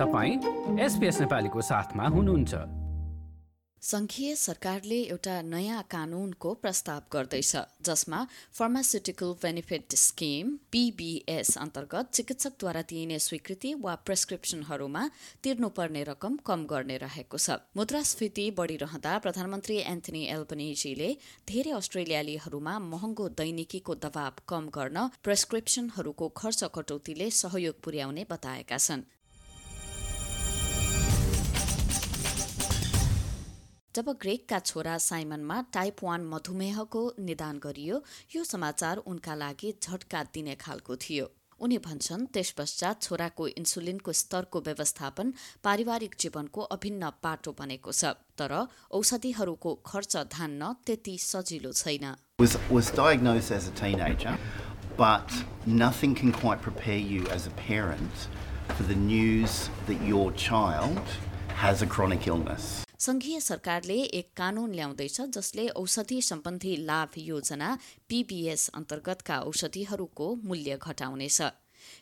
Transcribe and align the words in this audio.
तपाईँ 0.00 0.36
एसपिएस 0.80 1.20
नेपालीको 1.20 1.60
साथमा 1.62 2.04
हुनुहुन्छ। 2.08 2.54
संघीय 3.82 4.34
सरकारले 4.36 5.00
एउटा 5.04 5.34
नयाँ 5.42 5.82
कानूनको 5.90 6.52
प्रस्ताव 6.54 7.02
गर्दैछ 7.12 7.56
जसमा 7.84 8.20
फार्मास्युटिकल 8.58 9.32
बेनिफिट 9.42 9.94
स्किम 9.96 10.56
पीबीएस 10.72 11.56
अन्तर्गत 11.58 12.10
चिकित्सकद्वारा 12.14 12.82
दिइने 12.88 13.18
स्वीकृति 13.18 13.74
वा 13.84 13.94
प्रेस्क्रिप्सनहरूमा 14.06 15.04
तिर्नुपर्ने 15.44 16.02
रकम 16.04 16.36
कम 16.46 16.66
गर्ने 16.72 16.96
रहेको 17.04 17.38
छ। 17.38 17.60
मुद्रास्फीति 17.76 18.50
बढ़िरहँदा 18.58 19.18
प्रधानमन्त्री 19.18 19.76
एन्थनी 19.92 20.26
एल्पनिजीले 20.32 21.12
धेरै 21.48 21.72
अस्ट्रेलियालीहरूमा 21.72 22.78
महँगो 22.88 23.28
दैनिकीको 23.36 23.94
दबाव 24.00 24.44
कम 24.48 24.68
गर्न 24.74 25.08
प्रेस्क्रिप्सनहरूको 25.24 26.28
खर्च 26.36 26.64
कटौतीले 26.74 27.30
सहयोग 27.36 27.80
पुर्याउने 27.82 28.26
बताएका 28.30 28.78
छन्। 28.78 29.08
जब 33.94 34.08
ग्रेकका 34.22 34.58
छोरा 34.60 34.96
साइमनमा 35.00 35.60
टाइप 35.72 35.96
वान 36.04 36.24
मधुमेहको 36.32 37.02
निदान 37.20 37.58
गरियो 37.58 37.96
यो 38.34 38.42
समाचार 38.44 38.96
उनका 39.10 39.34
लागि 39.34 39.70
झट्का 39.82 40.22
दिने 40.34 40.54
खालको 40.60 40.96
थियो 40.96 41.26
उनी 41.60 41.78
भन्छन् 41.86 42.26
त्यस 42.34 42.50
पश्चात 42.58 43.02
छोराको 43.02 43.46
इन्सुलिनको 43.60 44.12
स्तरको 44.20 44.60
व्यवस्थापन 44.68 45.32
पारिवारिक 45.64 46.14
जीवनको 46.20 46.60
अभिन्न 46.76 47.10
पाटो 47.22 47.52
बनेको 47.58 47.92
छ 47.92 48.14
तर 48.38 48.54
औषधिहरूको 48.98 49.70
खर्च 49.86 50.16
धान्न 50.36 50.62
त्यति 50.86 51.14
सजिलो 51.20 51.72
छैन. 51.72 52.06
संघीय 63.00 63.38
सरकारले 63.40 63.94
एक 64.14 64.26
कानून 64.36 64.72
ल्याउँदैछ 64.74 65.20
जसले 65.34 65.66
औषधि 65.80 66.20
सम्बन्धी 66.22 66.74
लाभ 66.86 67.12
योजना 67.18 67.68
पीबीएस 68.08 68.68
अन्तर्गतका 68.74 69.38
औषधिहरूको 69.42 70.26
मूल्य 70.44 70.76
घटाउनेछ। 70.76 71.40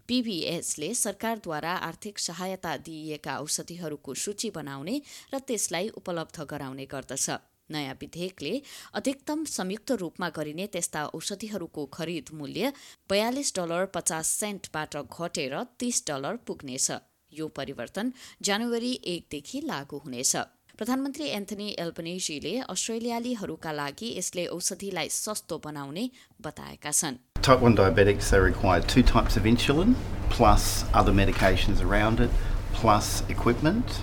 पीबीएसले 0.09 0.93
सरकारद्वारा 0.95 1.75
आर्थिक 1.89 2.19
सहायता 2.19 2.77
दिइएका 2.83 3.39
औषधिहरूको 3.39 4.15
सूची 4.15 4.51
बनाउने 4.51 4.97
र 5.35 5.39
त्यसलाई 5.39 5.89
उपलब्ध 5.95 6.41
गराउने 6.51 6.87
गर्दछ। 6.87 7.31
नयाँ 7.71 7.95
विधेयकले 8.01 8.55
अधिकतम 8.95 9.45
संयुक्त 9.55 9.93
रूपमा 10.03 10.29
गरिने 10.35 10.67
त्यस्ता 10.67 11.07
औषधिहरूको 11.15 11.87
खरिद 11.95 12.35
मूल्य 12.35 12.73
बयालिस 13.11 13.55
डलर 13.57 13.87
पचास 13.95 14.37
सेन्टबाट 14.41 14.97
घटेर 15.07 15.59
तीस 15.79 16.05
डलर 16.09 16.45
पुग्नेछ। 16.47 16.91
यो 17.33 17.49
परिवर्तन 17.55 18.13
जनवरी 18.43 18.93
एकदेखि 19.07 19.61
लागू 19.65 19.99
हुनेछ। 19.99 20.37
प्रधानमन्त्री 20.78 21.28
एन्थनी 21.38 21.70
एल्पनेजीले 21.80 22.54
अस्ट्रेलियालीहरूका 22.74 23.72
लागि 23.72 24.08
यसले 24.18 24.46
औषधिलाई 24.56 25.10
सस्तो 25.16 25.58
बनाउने 25.66 26.10
बताएका 26.48 26.92
छन् 27.02 27.18
Type 27.44 27.62
1 27.70 27.76
diabetics, 27.76 28.30
they 28.30 28.40
require 28.40 28.82
two 28.82 29.04
types 29.04 29.36
of 29.36 29.44
insulin, 29.44 29.96
plus 30.30 30.86
other 30.94 31.12
medications 31.12 31.82
around 31.82 32.22
it, 32.22 32.30
plus 32.74 33.10
equipment, 33.30 33.98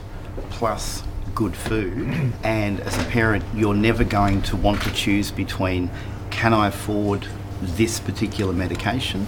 plus 0.51 1.03
good 1.35 1.57
food. 1.57 2.33
and 2.45 2.81
as 2.81 2.99
a 2.99 3.05
parent, 3.05 3.45
you're 3.55 3.75
never 3.75 4.05
going 4.05 4.43
to 4.43 4.57
want 4.57 4.83
to 4.83 4.93
choose 4.93 5.31
between 5.31 5.91
can 6.31 6.53
I 6.53 6.69
afford 6.69 7.27
this 7.63 7.99
particular 7.99 8.53
medication 8.53 9.27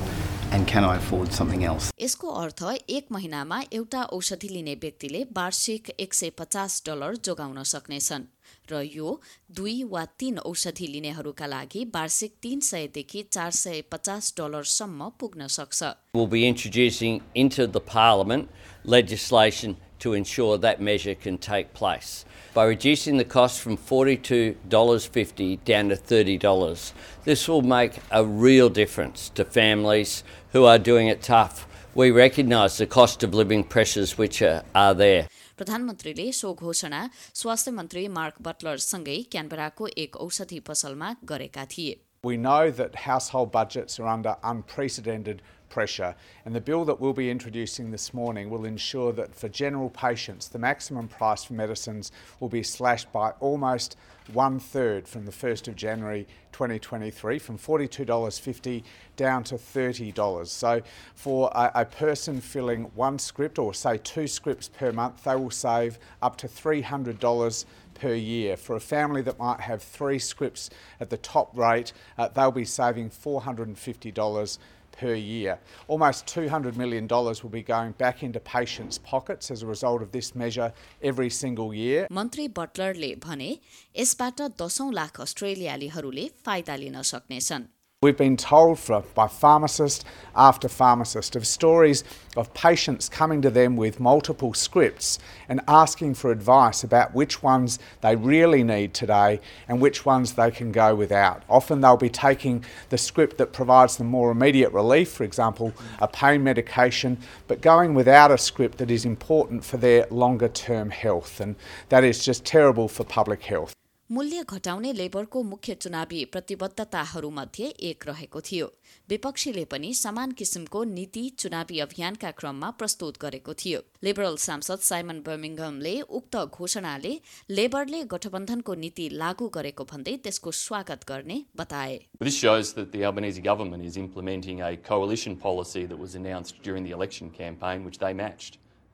and 0.52 0.67
can 0.67 0.84
I 0.84 0.95
afford 0.98 1.31
something 1.31 1.64
else? 1.64 1.92
यसको 2.00 2.28
अर्थ 2.42 2.64
एक 2.90 3.08
महिनामा 3.12 3.62
एउटा 3.73 4.03
औषधि 4.17 4.48
लिने 4.50 4.76
व्यक्तिले 4.81 5.23
वार्षिक 5.36 5.89
एक 6.00 6.14
सय 6.14 6.30
पचास 6.39 6.81
डलर 6.86 7.16
जोगाउन 7.26 7.64
सक्नेछन् 7.64 8.26
र 8.71 8.82
यो 8.83 9.10
दुई 9.55 9.83
वा 9.94 10.04
तीन 10.20 10.38
औषधि 10.52 10.88
लिनेहरूका 10.88 11.48
लागि 11.48 11.83
वार्षिक 11.95 12.36
तीन 12.42 12.60
सयदेखि 12.70 13.23
चार 13.32 13.52
सय 13.61 13.82
पचास 13.92 14.33
डलरसम्म 14.38 15.10
पुग्न 15.20 15.48
सक्छ 15.58 15.94
We'll 16.14 16.32
be 16.38 16.45
introducing 16.48 17.21
into 17.36 17.67
the 17.67 17.83
Parliament 17.92 18.50
legislation 18.86 19.76
to 20.01 20.14
ensure 20.14 20.58
that 20.58 20.80
measure 20.80 21.14
can 21.14 21.39
take 21.39 21.73
place. 21.74 22.24
By 22.55 22.64
reducing 22.64 23.17
the 23.17 23.24
cost 23.24 23.61
from 23.61 23.77
$42.50 23.77 25.64
down 25.64 25.89
to 25.90 25.96
$30, 25.96 26.92
this 27.24 27.48
will 27.48 27.63
make 27.63 27.98
a 28.11 28.24
real 28.24 28.68
difference 28.68 29.29
to 29.30 29.45
families 29.45 30.24
who 30.52 30.64
are 30.64 30.79
doing 30.79 31.08
it 31.08 31.23
tough. 31.23 31.67
We 31.95 32.11
recognise 32.11 32.79
the 32.79 32.86
cost 32.86 33.23
of 33.23 33.35
living 33.35 33.64
pressures 33.64 34.18
which 34.18 34.42
are, 34.42 34.63
are 34.74 34.95
there. 34.95 35.29
प्रधानमन्त्रीले 35.58 36.30
सो 36.33 36.52
घोषणा 36.55 37.08
स्वास्थ्य 37.40 37.70
मन्त्री 37.79 38.07
mark 38.18 38.40
बटलरसँगै 38.46 39.17
क्यानबराको 39.33 39.89
एक 40.05 40.17
औषधि 40.24 40.58
पसलमा 40.68 41.14
गरेका 41.33 41.64
थिए 41.74 41.98
We 42.24 42.36
know 42.36 42.70
that 42.70 42.95
household 43.05 43.51
budgets 43.52 43.98
are 44.01 44.07
under 44.07 44.36
unprecedented 44.42 45.42
pressure, 45.70 46.16
and 46.45 46.55
the 46.55 46.61
bill 46.61 46.86
that 46.86 47.00
we'll 47.00 47.14
be 47.14 47.30
introducing 47.30 47.92
this 47.92 48.14
morning 48.14 48.50
will 48.50 48.66
ensure 48.66 49.11
that 49.14 49.36
for 49.36 49.50
general 49.50 49.89
patients, 49.89 50.48
the 50.48 50.60
maximum 50.60 51.08
price 51.08 51.44
for 51.44 51.54
medicines 51.54 52.11
will 52.39 52.50
be 52.50 52.64
slashed 52.64 53.11
by 53.11 53.32
almost 53.39 53.95
one 54.33 54.60
third 54.60 55.08
from 55.08 55.26
the 55.26 55.32
1st 55.32 55.70
of 55.70 55.76
January 55.76 56.27
2023, 56.52 57.39
from 57.39 57.58
$42.50 57.58 58.83
down 59.16 59.44
to 59.45 59.56
$30. 59.56 60.48
So, 60.48 60.82
for 61.16 61.52
a, 61.54 61.72
a 61.76 61.86
person 61.86 62.42
filling 62.42 62.83
one 62.95 63.20
script 63.20 63.60
or 63.60 63.73
say 63.73 63.98
two 63.98 64.27
scripts 64.27 64.70
per 64.70 64.92
month, 64.92 65.23
they 65.23 65.36
will 65.36 65.52
save 65.52 66.00
up 66.22 66.38
to 66.38 66.48
$300 66.48 67.66
per 67.95 68.14
year. 68.14 68.58
For 68.58 68.76
a 68.76 68.80
family 68.80 69.22
that 69.23 69.39
might 69.39 69.61
have 69.61 69.82
three 69.82 70.20
scripts 70.20 70.70
at 71.00 71.10
the 71.10 71.17
top 71.17 71.58
rate, 71.58 71.94
uh, 72.17 72.27
they'll 72.30 72.52
be 72.52 72.66
saving 72.66 73.10
$450 73.10 74.58
per 74.99 75.13
year. 75.13 75.59
Almost 75.87 76.25
$200 76.27 76.75
million 76.75 77.08
will 77.08 77.49
be 77.49 77.63
going 77.63 77.93
back 78.03 78.23
into 78.23 78.39
patients' 78.39 78.97
pockets 78.97 79.52
as 79.52 79.63
a 79.63 79.67
result 79.67 80.02
of 80.02 80.11
this 80.11 80.35
measure 80.35 80.73
every 81.02 81.30
single 81.30 81.73
year. 81.73 82.08
मन्त्री 82.11 82.47
बटलरले 82.59 83.15
भने 83.25 83.49
यसबाट 83.95 84.41
दशौं 84.61 84.91
लाख 84.93 85.21
अस्ट्रेलियालीहरूले 85.21 86.30
फाइदा 86.45 86.75
लिन 86.83 87.02
सक्नेछन् 87.13 87.67
We've 88.03 88.15
been 88.15 88.37
told 88.37 88.77
for, 88.77 89.02
by 89.15 89.27
pharmacist 89.27 90.05
after 90.35 90.69
pharmacist 90.69 91.35
of 91.35 91.47
stories 91.47 92.03
of 92.35 92.53
patients 92.53 93.09
coming 93.09 93.41
to 93.41 93.49
them 93.49 93.75
with 93.75 93.99
multiple 93.99 94.53
scripts 94.53 95.17
and 95.49 95.61
asking 95.67 96.13
for 96.13 96.30
advice 96.30 96.83
about 96.83 97.15
which 97.15 97.41
ones 97.41 97.80
they 98.02 98.15
really 98.15 98.61
need 98.61 98.93
today 98.93 99.41
and 99.67 99.81
which 99.81 100.05
ones 100.05 100.33
they 100.33 100.52
can 100.52 100.71
go 100.71 100.93
without. 100.93 101.41
Often 101.49 101.81
they'll 101.81 101.97
be 101.97 102.08
taking 102.08 102.63
the 102.89 102.99
script 102.99 103.39
that 103.39 103.52
provides 103.52 103.97
them 103.97 104.05
more 104.05 104.29
immediate 104.29 104.73
relief, 104.73 105.09
for 105.09 105.23
example, 105.23 105.73
a 105.97 106.08
pain 106.08 106.43
medication, 106.43 107.17
but 107.47 107.61
going 107.61 107.95
without 107.95 108.29
a 108.29 108.37
script 108.37 108.77
that 108.77 108.91
is 108.91 109.05
important 109.05 109.65
for 109.65 109.77
their 109.77 110.05
longer 110.11 110.49
term 110.49 110.91
health. 110.91 111.39
And 111.39 111.55
that 111.89 112.03
is 112.03 112.23
just 112.23 112.45
terrible 112.45 112.87
for 112.87 113.03
public 113.03 113.41
health. 113.41 113.73
मूल्य 114.12 114.44
घटाउने 114.50 114.92
लेबरको 114.94 115.42
मुख्य 115.44 115.73
चुनावी 115.76 116.23
प्रतिबद्धताहरूमध्ये 116.34 117.66
एक 117.88 118.06
रहेको 118.08 118.42
थियो 118.50 118.68
विपक्षीले 119.10 119.64
पनि 119.72 119.94
समान 120.02 120.32
किसिमको 120.40 120.84
नीति 120.92 121.23
चुनावी 121.40 121.80
अभियानका 121.86 122.32
क्रममा 122.38 122.70
प्रस्तुत 122.80 123.18
गरेको 123.22 123.54
थियो 123.64 123.82
लिबरल 124.04 124.36
सांसद 124.44 124.86
साइमन 124.90 125.20
बर्मिङमले 125.26 125.94
उक्त 126.20 126.38
घोषणाले 126.38 127.12
लेबरले 127.60 128.01
गठबन्धनको 128.13 128.75
नीति 128.84 129.10
लागू 129.24 129.48
गरेको 129.57 129.84
भन्दै 129.92 130.16
त्यसको 130.24 130.51
स्वागत 130.62 131.04
गर्ने 131.10 131.44
बताए. 131.57 132.00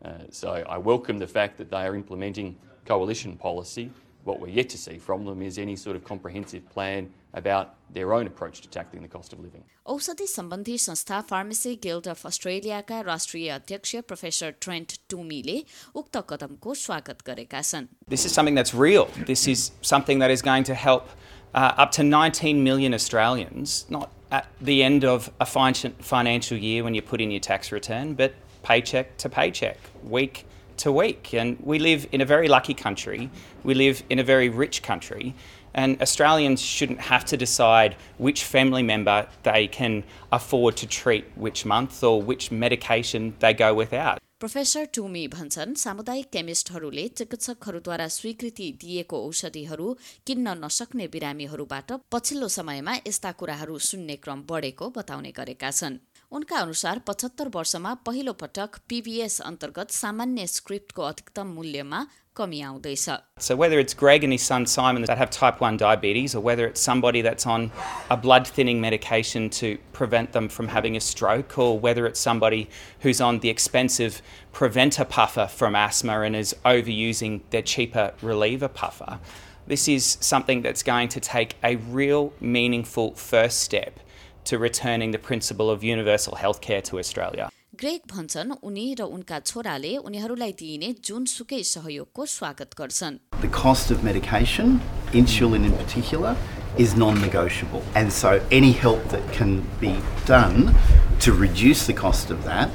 Uh, 0.01 0.16
so 0.31 0.56
I 0.68 0.77
welcome 0.80 1.19
the 1.19 1.27
fact 1.27 1.57
that 1.57 1.69
they 1.69 1.86
are 1.88 1.95
implementing 1.95 2.56
coalition 2.86 3.38
policy. 3.38 3.86
What 4.25 4.40
we're 4.40 4.49
yet 4.49 4.69
to 4.70 4.78
see 4.78 4.99
from 4.99 5.25
them 5.25 5.40
is 5.43 5.58
any 5.58 5.75
sort 5.76 5.96
of 5.96 6.05
comprehensive 6.05 6.69
plan 6.70 7.08
about 7.32 7.75
their 7.94 8.12
own 8.12 8.26
approach 8.26 8.60
to 8.60 8.69
tackling 8.69 9.02
the 9.02 9.08
cost 9.08 9.32
of 9.32 9.40
living. 9.40 9.62
औषधि 9.87 10.26
सम्बन्धी 10.26 10.76
संस्था 10.78 11.20
pharmacy 11.31 11.75
guild 11.82 12.08
of 12.08 12.26
अस्ट्रेलियाका 12.26 13.00
राष्ट्रिय 13.00 13.49
अध्यक्ष 13.50 13.94
professor 14.08 14.50
Trent 14.60 14.99
टुमीले 15.10 15.56
उक्त 16.00 16.16
कदमको 16.31 16.75
स्वागत 16.82 17.22
गरेका 17.26 17.62
छन् 17.70 17.87
This 18.16 18.26
is 18.26 18.32
something 18.32 18.55
that's 18.55 18.75
real. 18.75 19.08
This 19.32 19.46
is 19.49 19.70
something 19.93 20.19
that 20.25 20.31
is 20.31 20.43
going 20.43 20.64
to 20.64 20.75
help 20.75 21.08
uh, 21.55 21.72
up 21.84 21.93
to 21.93 22.02
19 22.02 22.62
million 22.62 22.93
Australians, 22.93 23.87
not 23.88 24.10
at 24.31 24.46
the 24.60 24.82
end 24.82 25.05
of 25.05 25.31
a 25.40 25.46
fin- 25.46 25.94
financial 26.00 26.58
year 26.58 26.84
when 26.84 26.94
you 26.94 27.00
put 27.00 27.20
in 27.20 27.31
your 27.31 27.40
tax 27.40 27.72
return, 27.72 28.14
but 28.14 28.34
paycheck 28.62 29.16
to 29.16 29.28
paycheck, 29.31 29.78
week 30.05 30.44
to 30.77 30.91
week. 30.91 31.33
And 31.33 31.57
we 31.61 31.79
live 31.79 32.07
in 32.11 32.21
a 32.21 32.25
very 32.25 32.47
lucky 32.47 32.73
country. 32.73 33.29
We 33.63 33.73
live 33.73 34.03
in 34.09 34.19
a 34.19 34.23
very 34.23 34.49
rich 34.49 34.83
country. 34.83 35.35
And 35.73 36.01
Australians 36.01 36.61
shouldn't 36.61 37.01
have 37.01 37.25
to 37.25 37.37
decide 37.37 37.95
which 38.17 38.43
family 38.43 38.83
member 38.83 39.27
they 39.43 39.67
can 39.67 40.03
afford 40.31 40.77
to 40.77 40.87
treat 40.87 41.25
which 41.35 41.65
month 41.65 42.03
or 42.03 42.21
which 42.21 42.51
medication 42.51 43.33
they 43.39 43.53
go 43.53 43.73
without. 43.73 44.19
Professor 44.43 44.85
Toomey 44.95 45.27
भन्छन् 45.33 45.73
सामुदायिक 45.81 46.27
केमिस्टहरूले 46.31 47.07
चिकित्सकहरूद्वारा 47.19 48.07
स्वीकृति 48.15 48.65
दिएको 48.81 49.17
औषधिहरू 49.27 49.85
किन्न 50.27 50.55
नसक्ने 50.63 51.07
बिरामीहरूबाट 51.13 51.91
पछिल्लो 52.11 52.47
समयमा 52.57 52.95
यस्ता 53.07 53.31
कुराहरू 53.39 53.77
सुन्ने 53.89 54.15
क्रम 54.25 54.41
बढेको 54.49 54.89
बताउने 54.97 55.31
गरेका 55.39 55.69
छन् 55.79 55.95
उनका 56.32 56.56
अनुसार 56.58 56.99
पचहत्तर 57.06 57.49
वर्षमा 57.55 57.93
पहिलो 58.06 58.32
पटक 58.40 58.78
पीबीएस 58.88 59.40
अन्तर्गत 59.40 59.90
सामान्य 59.90 60.46
स्क्रिप्टको 60.46 61.02
अधिकतम 61.02 61.46
मूल्यमा 61.58 62.00
कमी 62.37 62.60
आउँदैछ 62.60 63.08
So, 63.46 63.56
whether 63.56 63.78
it's 63.78 63.94
Greg 63.94 64.25
and 64.25 64.32
his 64.32 64.43
son 64.43 64.66
Simon 64.66 65.02
that 65.02 65.19
have 65.19 65.31
type 65.31 65.60
1 65.60 65.78
diabetes, 65.78 66.34
or 66.34 66.40
whether 66.40 66.66
it's 66.66 66.81
somebody 66.81 67.22
that's 67.22 67.46
on 67.46 67.70
a 68.10 68.16
blood 68.16 68.46
thinning 68.46 68.81
medication 68.81 69.49
to 69.58 69.78
prevent 69.93 70.32
them 70.32 70.49
from 70.49 70.69
having 70.69 70.96
a 70.96 71.00
stroke, 71.00 71.58
or 71.58 71.78
whether 71.78 72.06
it's 72.06 72.20
somebody 72.20 72.69
who's 73.00 73.20
on 73.20 73.40
the 73.40 73.49
expensive 73.49 74.20
preventer 74.52 75.05
puffer 75.05 75.46
from 75.46 75.75
asthma 75.75 76.20
and 76.20 76.37
is 76.37 76.55
overusing 76.64 77.40
their 77.50 77.62
cheaper 77.62 78.12
reliever 78.22 78.69
puffer, 78.69 79.19
this 79.66 79.88
is 79.88 80.16
something 80.20 80.62
that's 80.62 80.82
going 80.82 81.08
to 81.08 81.20
take 81.20 81.56
a 81.62 81.76
real 81.76 82.32
meaningful 82.40 83.14
first 83.14 83.60
step 83.60 84.00
to 84.45 84.57
returning 84.57 85.12
the 85.12 85.19
principle 85.19 85.69
of 85.69 85.84
universal 85.84 86.34
healthcare 86.44 86.81
to 86.90 87.00
Australia. 87.00 87.50
Greg 87.75 88.01
भन्छन् 88.12 88.51
उनी 88.63 88.86
र 89.00 89.04
उनका 89.04 89.40
छोराले 89.50 89.95
उनीहरूलाई 90.07 90.51
दिइने 90.60 90.90
जुनसुकै 91.07 91.62
सहयोगको 91.69 92.25
स्वागत 92.34 92.75
गर्छन् 92.81 93.18
The 93.42 93.50
cost 93.50 93.92
of 93.92 94.04
medication, 94.04 94.80
insulin 95.13 95.66
in 95.66 95.74
particular, 95.80 96.36
is 96.78 96.95
non 96.95 97.19
negotiable. 97.22 97.84
And 97.95 98.13
so 98.13 98.40
any 98.51 98.72
help 98.72 99.04
that 99.10 99.25
can 99.34 99.62
be 99.81 99.95
done 100.25 100.75
to 101.19 101.34
reduce 101.34 101.86
the 101.88 101.94
cost 101.94 102.31
of 102.31 102.44
that 102.45 102.69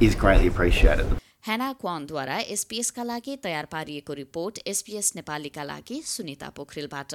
is 0.00 0.14
greatly 0.14 0.48
appreciated. 0.48 1.16
Hannah 1.46 1.72
क्वानद्वारा 1.80 2.38
एसपीएसका 2.54 3.02
लागि 3.02 3.36
तयार 3.44 3.66
पारिएको 3.72 4.12
रिपोर्ट 4.14 4.58
एसपीएस 4.72 5.12
नेपालीका 5.16 5.62
लागि 5.64 6.02
सुनिता 6.06 6.48
पोखरेलबाट 6.56 7.14